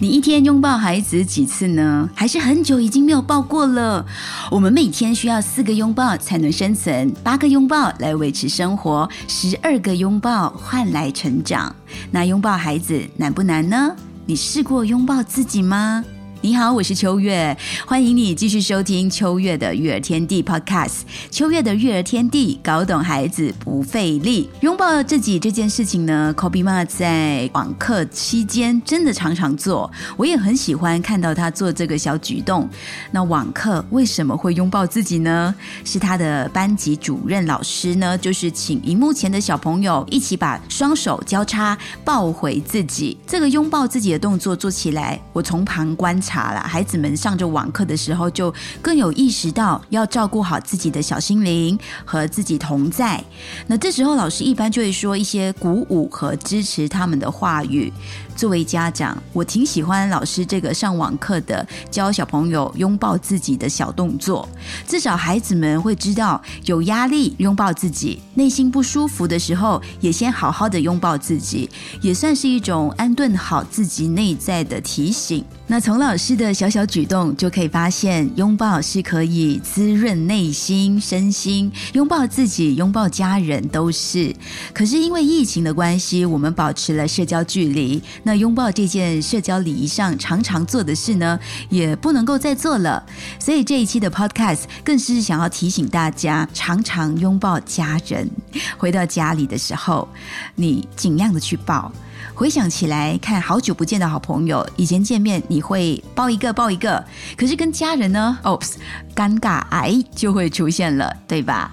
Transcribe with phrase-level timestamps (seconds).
[0.00, 2.08] 你一天拥抱孩子几次呢？
[2.14, 4.06] 还是很久已经没有抱过了？
[4.48, 11.74] 我们每天需要四个拥抱才能生存，八个拥抱来维持生活，十二个拥抱换来成长。
[12.12, 13.96] 那拥抱孩子难不难呢？
[14.24, 16.04] 你试过拥抱自己吗？
[16.40, 21.00] 你好，我是秋月，欢迎你继续收听秋月的育儿天地 Podcast。
[21.32, 24.48] 秋月的育儿天地，搞懂孩子不费力。
[24.60, 32.68] 拥抱自己这件事情呢，Kobe 妈在网课期间真的常常做，我也很喜欢看到他做这个小举动。
[33.10, 35.52] 那网课为什么会拥抱自己呢？
[35.84, 43.18] 是他的班级主任老师呢，就是请荧幕前的小朋友一起把双手交叉抱回自己。
[43.26, 46.16] 这个拥抱自己的动作做起来，我从旁观。
[46.28, 53.24] 查了，孩子们上着网课的时候，就更有意识到要照顾好自己的小心灵和自己同在。
[53.66, 57.90] 那这时候，老师一般就会说一些鼓舞和支持他们的话语。
[58.36, 64.48] 作为家长，我挺喜欢老师这个上网课的教小朋友拥抱自己的小动作，
[64.86, 71.68] 至少孩子们会知道有压力拥抱自己，内心不舒服的时候也先好好的拥抱自己，
[72.00, 75.44] 也算是一种安顿好自己内在的提醒。
[75.66, 84.34] 那从老师的小小举动就可以发现，拥抱是可以滋润内心、身心，拥抱自己、拥抱家人都是。
[84.74, 88.02] 可是因为疫情的关系，我们保持了社交距离。
[88.24, 91.38] 那拥抱这件社交礼仪上常常做的事呢，
[91.70, 93.06] 也不能够再做了。
[93.38, 98.28] 所以这一期的 Podcast 更是想要提醒大家，常常拥抱家人。
[98.76, 100.08] 回到家里的时候，
[100.56, 101.92] 你尽量的去抱。
[102.34, 107.04] 回想起来，看好久不见的好朋友，以前见面你会抱一个抱一个，
[107.36, 108.74] 可是跟家人呢，Oops，
[109.14, 111.72] 尴尬癌就会出现了，对吧？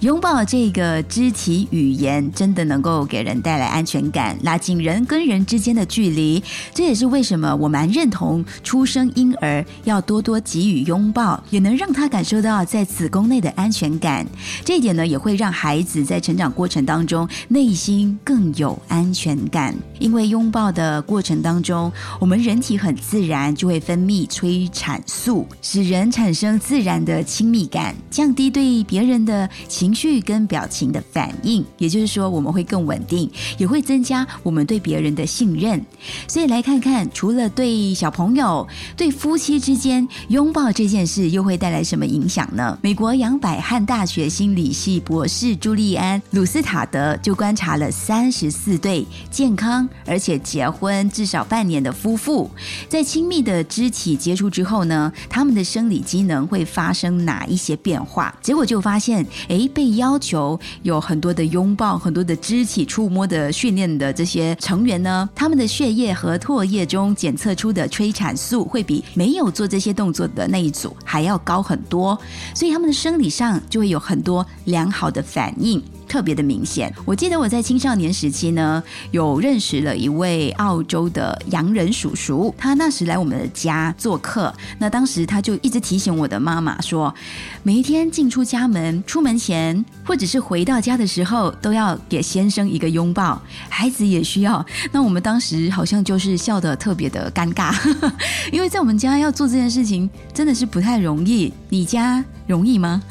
[0.00, 6.42] 拥抱这个肢体语言，真的能够给人带来安全感，拉近人跟人之间的距离。
[6.74, 14.26] 这也是为什么我蛮认同出生婴儿要多多给予拥抱，也能让他感受到在子宫内的安全感。
[14.64, 19.74] 这一点呢，也会让孩子在成长过程当中内心更有安全感。
[19.98, 21.90] 因为拥抱的过程当中，
[22.20, 29.48] 我们人体很自然就会分泌催产素，使人产生自然的亲密感，降低对别人的。
[29.68, 35.84] 情绪跟表情的反应，也就是说，我们会更稳定，也会增加我们对别人的信任。
[36.28, 42.78] 所以来看看，除了对小朋友、对夫妻之间拥抱这件事，又会带来什么影响呢？
[42.82, 52.50] 美国杨百翰大学心理系博士朱利安·鲁斯塔德就观察了三十四对健康而且结婚至少半年的夫妇，
[52.88, 58.34] 在亲密的肢体接触之后呢，他们的生理机能会发生哪一些变化？
[58.42, 59.26] 结果就发现。
[59.48, 72.18] 诶，被要求有很多的拥抱、很多的肢体触摸的训练的这些成员呢，他们的血液和唾液中检测出的催产素会比没有做这些动作的那一组还要高很多，
[72.54, 75.82] 所以他们的生理上就会有很多良好的反应。
[76.08, 76.92] 特别的明显。
[77.04, 84.52] 我记得我在青少年时期呢，有认识了一位澳洲的洋人叔叔，他那时来我们的家做客。
[84.78, 87.14] 那当时他就一直提醒我的妈妈说，
[87.62, 94.64] 每一天进出家门、出门前或者是回到家的时候，都要给先生一个拥抱，孩子也需要。
[94.92, 97.74] 那我们当时好像就是笑得特别的尴尬，
[98.52, 101.52] 因为在我们家要做这件事情真的是不太容易。
[101.68, 102.24] 你家？
[102.46, 103.02] 容易吗？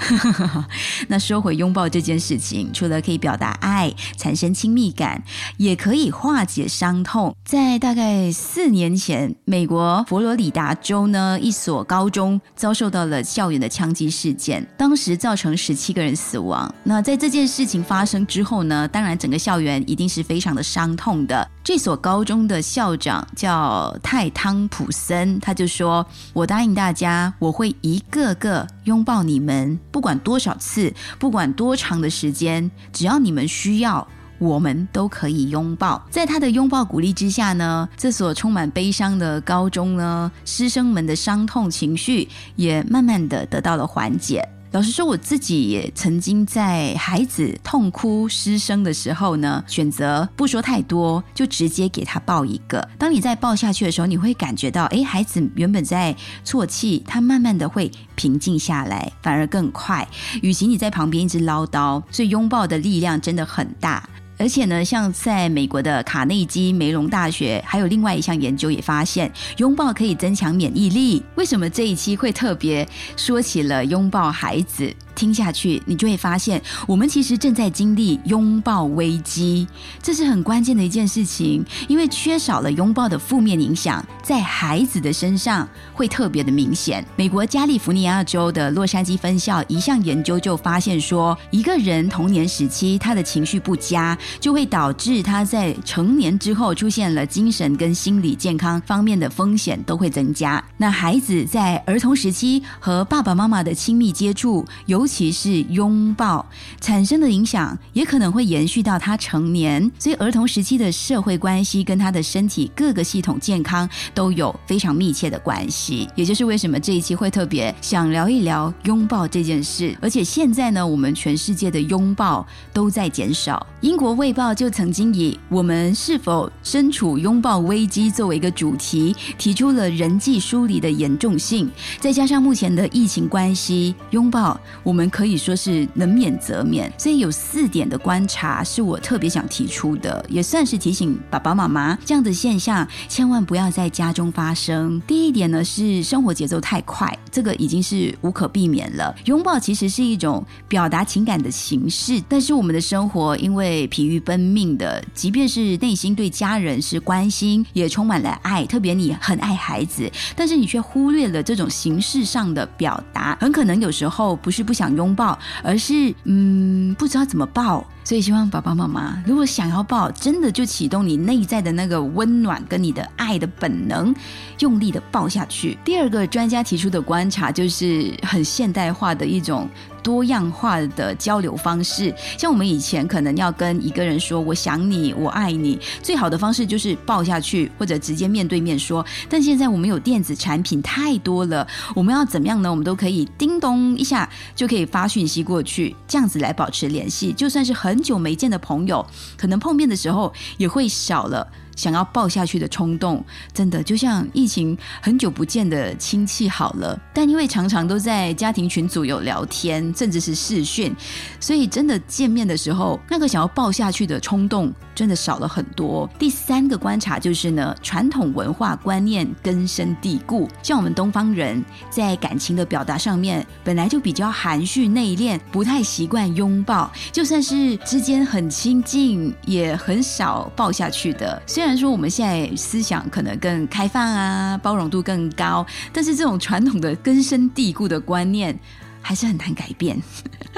[1.10, 5.24] 那说回拥抱这件事情，除了可以表达爱、产生亲密感，
[5.58, 7.36] 也可以化解伤痛。
[7.44, 16.74] 在大概四年前，美国佛罗里达州呢一所高中遭受到了校园的枪击事件，当时造成十七个人死亡。
[16.84, 21.50] 那在这件事情发生之后呢，当然整个校园一定是非常的伤痛的。
[21.64, 34.08] 这所高中的校长叫泰汤普森，他就说：“我答应大家，我会一个个拥抱你们，不管多少次，不管多长的时间，只要你们需要，
[34.40, 44.48] 我们都可以拥抱。”在他的拥抱鼓励之下呢，这所充满悲伤的高中呢，师生们的伤痛情绪也慢慢的得到了缓解。
[44.76, 52.86] 老实说，我自己也曾经在孩子痛哭失声的时候呢，选择不说太多，就直接给他抱一个。
[52.98, 56.14] 当你在抱下去的时候，你会感觉到，哎，孩子原本在
[56.44, 60.06] 啜泣，他慢慢的会平静下来，反而更快。
[60.42, 64.10] 与其你在旁边一直唠叨，所以拥抱的力量真的很大。
[64.38, 71.24] 而且呢，像在美国的卡内基梅隆大学，还有另外一项研究也发现，拥抱可以增强免疫力。
[71.36, 74.94] 为什么这一期会特别说起了拥抱孩子？
[75.16, 79.68] 听下去，你就会发现，我们其实正在经历拥抱危机，
[80.04, 81.66] 这是很关键的一件事情。
[81.88, 87.04] 因为缺少了拥抱的负面影响，在孩子的身上会特别的明显。
[87.16, 100.64] 美国加利福尼亚州的洛杉矶分校一项研究就发现说，一个人童年时期他的情绪不佳，就会导致他在成年之后出现了精神跟心理健康方面的风险都会增加。
[100.78, 106.44] 那孩子在儿童时期和爸爸妈妈的亲密接触，尤尤其是拥抱
[106.82, 109.80] 产生的影响，也可能会延续到他成年。
[110.00, 116.10] 所以，儿童时期的社会关系跟他的身体各个系统健康都有非常密切的关系。
[116.16, 119.96] 也就是为什么这一期会特别想聊一聊拥抱这件事。
[120.02, 122.44] 而且现在呢，我们全世界的拥抱
[122.74, 123.64] 都在减少。
[123.82, 131.70] 英国卫报就曾经以“我们是否身处拥抱危机”作为一个主题，提出了人际疏离的严重性。
[132.00, 134.95] 再加上目前的疫情关系，拥抱我。
[134.96, 145.02] 我们可以说是能免则免，所以有四点的观察是我特别想提出的，也算是提醒爸爸妈妈这样的现象千万不要在家中发生。
[145.06, 149.14] 第一点呢是生活节奏太快，这个已经是无可避免了。
[149.26, 164.85] 拥抱其实是一种表达情感的形式，但是我们的生活因为疲于奔命的，即便是内心对家人是关心，也充满了爱，特别你很爱孩子，但是你却忽略了这种形式上的表达，很可能有时候不是不想。
[164.86, 174.16] 想拥抱，而是嗯不知道怎么抱，所以希望爸爸妈妈如果想要抱，真的就启动你内在的那个温暖跟你的爱的本能，
[174.60, 175.78] 用力的抱下去。
[175.84, 179.68] 第二个专家提出的观察就是很现代化的一种。
[180.06, 189.04] 多样化的交流方式，像我们以前可能要跟一个人说“我想你，我爱你”，最好的方式就是抱下去或者直接面对面说。
[189.28, 192.70] 但现在我们有电子产品太多了，我们要怎么样呢？
[192.70, 197.34] 我们都可以叮咚一下就可以发讯息过去，这样子来保持联系。
[197.34, 199.08] 就算是很很久没见的朋友，
[199.38, 201.48] 可能碰面的时候也会少了。
[201.76, 203.24] 想要抱下去的冲动，
[203.54, 210.96] 真的就像疫情很久不见的亲戚好了，但因为常常都在家庭群组有聊天，甚至是视讯，
[211.40, 216.10] 所以真的见面的时候，那个想要抱下去的冲动真的少了很多。
[216.20, 231.42] 第三个观察就是呢，传统文化观念根深蒂固，像我们东方人在感情的表达上面本来就比较含蓄内敛，不太习惯拥抱，就算是之间很亲近，也很少抱下去的。
[231.48, 238.58] 虽然然说我们现在思想可能更开放啊，包容度更高，但是这种传统的根深蒂固的观念
[239.02, 240.02] 还是很难改变。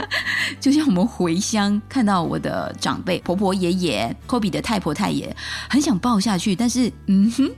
[0.60, 5.36] 就像我们回乡看到我的长辈婆婆爷爷、科比的太婆太爷，
[5.70, 7.50] 很想抱下去，但是嗯哼，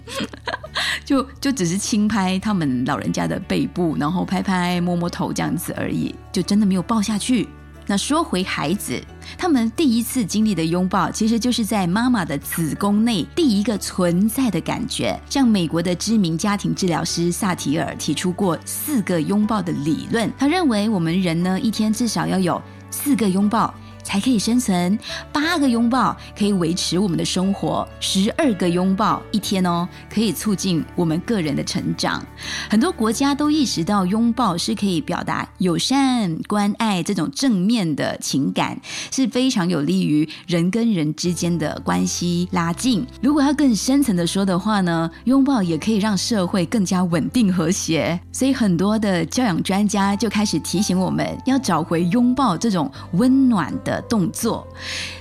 [1.05, 7.47] 就就只是轻拍他们老人家的背部，然后拍拍摸摸头这样子而已，就真的没有抱下去。
[7.89, 9.01] 那说回孩子。
[9.35, 15.19] 他们第一次经历的拥抱，其实就是在妈妈的子宫内第一个存在的感觉。
[15.27, 23.73] 像美国的知名家庭治疗师萨提尔提出过四个拥抱的理论，他认为我们人呢一天至少要有四个拥抱。
[24.09, 24.97] 才可以生存，
[25.31, 32.25] 八个拥抱可以维持我们的生活，十二个拥抱一天哦，可以促进我们个人的成长。
[32.67, 43.05] 很多国家都意识到拥抱是可以表达友善、关爱这种正面的情感，是非常有利于人跟人之间的关系拉近。
[43.21, 48.19] 如果要更深层的说的话呢，拥抱也可以让社会更加稳定和谐。
[48.31, 53.98] 所以很多的教养专家就开始提醒我们要找回拥抱这种温暖的。
[54.01, 54.67] 动作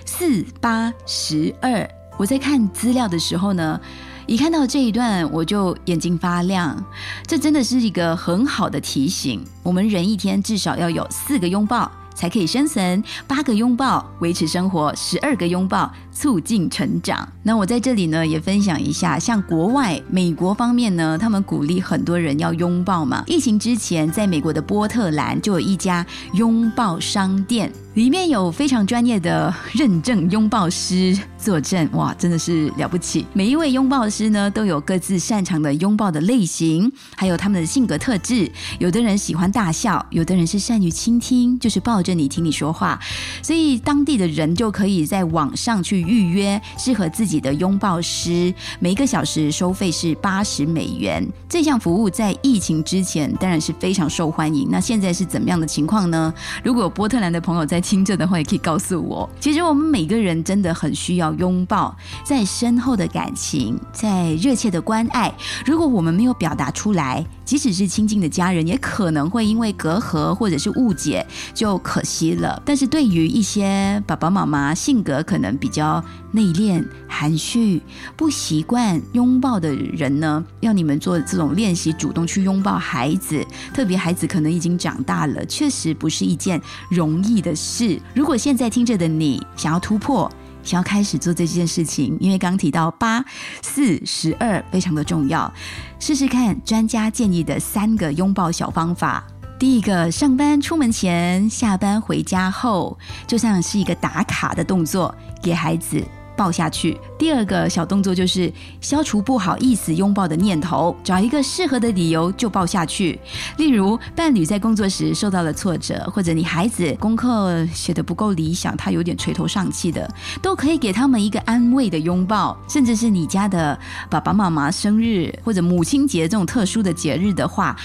[0.04, 3.80] 四八十二，我在看资料的时候呢，
[4.26, 6.84] 一看到这一段我就眼睛发亮。
[7.26, 15.92] 这真的是一个很好的提醒，我们人一天至少要有四个拥抱才可以生存，八个拥抱维持生活，十二个拥抱。
[16.10, 17.28] 促进成长。
[17.44, 23.22] 那我在这里呢，也分享一下，像国外美国方面呢，他们鼓励很多人要拥抱嘛。
[23.28, 33.26] 疫情之前，在美国的波特兰就有一家拥抱商店，里面有非常专业的认证拥抱师坐镇，哇，真的是了不起。
[33.32, 38.48] 每一位拥抱师呢，都有各自擅长的拥抱的类型，还有他们的性格特质。
[38.78, 43.00] 有的人喜欢大笑，有的人是善于倾听，就是抱着你听你说话。
[43.42, 46.00] 所以当地的人就可以在网上去。
[46.00, 51.26] 预约适合自己的拥抱师，每一个小时收费是八十美元。
[51.48, 54.68] 这项服务在疫情之前当然是非常受欢迎。
[54.70, 56.32] 那现在是怎么样的情况呢？
[56.62, 59.26] 如果波特兰的朋友在听着的话，也可以告诉我。
[59.40, 65.32] 其实我们每个人真的很需要拥抱，在深厚的感情，在热切的关爱。
[65.64, 72.62] 如果我们没有表达出来，即使是亲近的家人，也可能会因为隔阂或者是误解，就可惜了。
[72.62, 77.80] 但是对于一些爸爸妈妈性格可能比较内敛、含蓄、
[78.14, 87.98] 不习惯拥抱的人呢，要你们做这种练习，主动去拥抱孩子，特别孩子可能已经长大了，确实不是一件容易的事。
[88.14, 90.30] 如果现在听着的你想要突破，
[90.68, 93.24] 想要开始做这件事情，因为刚提到八
[93.62, 95.50] 四十二非常的重要，
[95.98, 99.24] 试试看专家建议的三个拥抱小方法。
[99.58, 106.04] 第一个，上班出门前、下班回家后，就像是一个打卡的动作，给孩子。
[106.38, 106.96] 抱下去。
[107.18, 113.18] 第二个小动作就是消除不好意思拥抱的念头，找一个适合的理由就抱下去。
[113.56, 120.08] 例如，伴侣在工作时受到了挫折，或者你孩子功课写得不够理想，他有点垂头丧气的，
[120.40, 122.56] 都可以给他们一个安慰的拥抱。
[122.68, 123.76] 甚至是你家的
[124.08, 127.76] 爸爸妈妈生日或者母亲节这种特殊的节日的话。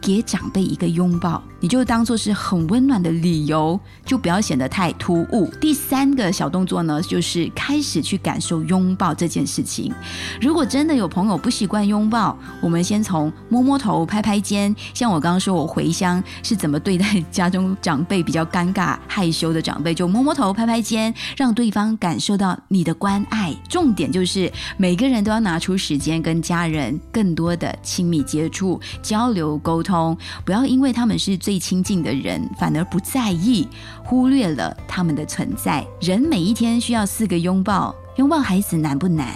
[0.00, 5.50] 给长辈一个拥抱，你就当做是很温暖的理由，就不要显得太突兀。
[5.60, 9.92] 第三个小动作呢，就是开始去感受拥抱这件事情。
[10.40, 14.74] 如果真的有朋友不习惯拥抱，我们先从摸摸头、拍拍肩。
[14.94, 23.54] 像我刚刚说，我回乡是怎么对待家中长辈比较尴尬、害羞的长辈，就摸摸头、拍拍肩，让对方感受到你的关爱。
[23.68, 30.16] 重点就是每个人都要拿出时间跟家人更多的亲密接触、交流、沟通通。
[30.44, 33.66] 不要因为他们是最亲近的人，反而不在意，
[34.04, 35.86] 忽略了他们的存在。
[36.00, 39.26] 人每一天需要四个拥抱，拥抱孩子难不难？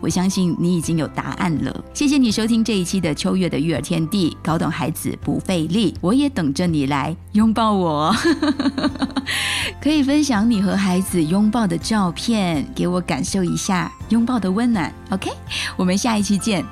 [0.00, 1.84] 我相信你已经有答案了。
[1.94, 8.14] 谢谢你收听这一期的秋月的育儿天地，搞懂孩子不费力，我也等着你来拥抱我。
[9.80, 14.92] 可以分享你和孩子拥抱的照片，给我感受一下拥抱的温暖。
[15.10, 15.30] OK，
[15.76, 16.64] 我们下一期见。